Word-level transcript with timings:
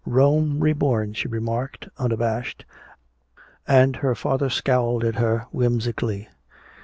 "Rome 0.03 0.61
reborn," 0.61 1.13
she 1.13 1.27
remarked, 1.27 1.87
unabashed. 1.99 2.65
And 3.67 3.97
her 3.97 4.15
father 4.15 4.49
scowled 4.49 5.03
at 5.03 5.17
her 5.17 5.45
whimsically. 5.51 6.27